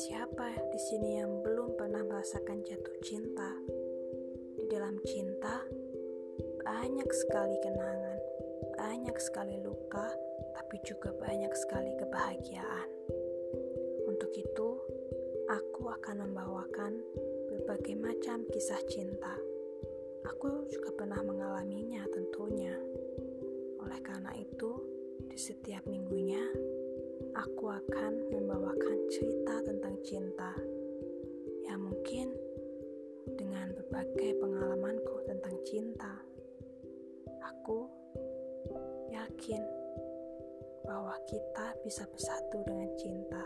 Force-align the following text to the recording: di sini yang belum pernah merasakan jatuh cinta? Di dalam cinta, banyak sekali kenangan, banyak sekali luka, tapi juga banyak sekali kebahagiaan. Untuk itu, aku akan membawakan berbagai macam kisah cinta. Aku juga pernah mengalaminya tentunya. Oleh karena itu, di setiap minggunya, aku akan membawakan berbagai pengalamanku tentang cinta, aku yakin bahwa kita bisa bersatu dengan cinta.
di 0.00 0.80
sini 0.80 1.20
yang 1.20 1.44
belum 1.44 1.76
pernah 1.76 2.00
merasakan 2.00 2.64
jatuh 2.64 2.96
cinta? 3.04 3.52
Di 4.56 4.64
dalam 4.72 4.96
cinta, 5.04 5.60
banyak 6.64 7.10
sekali 7.12 7.60
kenangan, 7.60 8.16
banyak 8.80 9.12
sekali 9.20 9.60
luka, 9.60 10.08
tapi 10.56 10.80
juga 10.88 11.12
banyak 11.20 11.52
sekali 11.52 11.92
kebahagiaan. 12.00 12.88
Untuk 14.08 14.32
itu, 14.40 14.80
aku 15.52 15.92
akan 15.92 16.32
membawakan 16.32 16.96
berbagai 17.52 18.00
macam 18.00 18.48
kisah 18.48 18.80
cinta. 18.88 19.36
Aku 20.32 20.64
juga 20.72 20.96
pernah 20.96 21.20
mengalaminya 21.20 22.08
tentunya. 22.08 22.72
Oleh 23.84 24.00
karena 24.00 24.32
itu, 24.32 24.80
di 25.28 25.36
setiap 25.36 25.84
minggunya, 25.84 26.40
aku 27.36 27.68
akan 27.68 28.32
membawakan 28.32 28.89
berbagai 33.90 34.38
pengalamanku 34.38 35.26
tentang 35.26 35.56
cinta, 35.66 36.14
aku 37.42 37.90
yakin 39.10 39.58
bahwa 40.86 41.18
kita 41.26 41.74
bisa 41.82 42.06
bersatu 42.06 42.62
dengan 42.70 42.86
cinta. 42.94 43.42